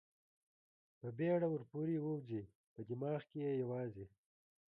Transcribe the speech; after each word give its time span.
په 0.99 1.07
بېړه 1.17 1.47
ور 1.49 1.63
پورې 1.71 1.95
ووځي، 1.99 2.41
په 2.73 2.81
دماغ 2.89 3.21
کې 3.29 3.39
یې 3.45 3.53
یوازې. 3.63 4.05